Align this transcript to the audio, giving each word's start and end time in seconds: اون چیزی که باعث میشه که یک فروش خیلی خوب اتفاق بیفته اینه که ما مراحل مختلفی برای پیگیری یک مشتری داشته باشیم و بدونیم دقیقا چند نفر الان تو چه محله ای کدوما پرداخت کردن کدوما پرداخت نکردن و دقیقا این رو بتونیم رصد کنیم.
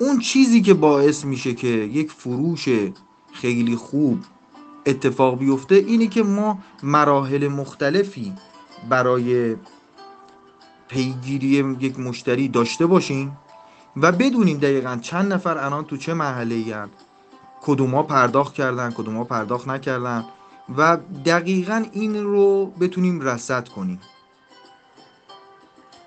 اون 0.00 0.18
چیزی 0.18 0.62
که 0.62 0.74
باعث 0.74 1.24
میشه 1.24 1.54
که 1.54 1.66
یک 1.68 2.12
فروش 2.12 2.68
خیلی 3.32 3.76
خوب 3.76 4.18
اتفاق 4.86 5.38
بیفته 5.38 5.74
اینه 5.74 6.06
که 6.06 6.22
ما 6.22 6.58
مراحل 6.82 7.48
مختلفی 7.48 8.32
برای 8.88 9.56
پیگیری 10.88 11.76
یک 11.80 11.98
مشتری 11.98 12.48
داشته 12.48 12.86
باشیم 12.86 13.36
و 13.96 14.12
بدونیم 14.12 14.58
دقیقا 14.58 14.98
چند 15.02 15.32
نفر 15.32 15.58
الان 15.58 15.84
تو 15.84 15.96
چه 15.96 16.14
محله 16.14 16.54
ای 16.54 16.74
کدوما 17.62 18.02
پرداخت 18.02 18.54
کردن 18.54 18.90
کدوما 18.90 19.24
پرداخت 19.24 19.68
نکردن 19.68 20.24
و 20.76 20.98
دقیقا 21.24 21.84
این 21.92 22.24
رو 22.24 22.66
بتونیم 22.66 23.20
رصد 23.20 23.68
کنیم. 23.68 24.00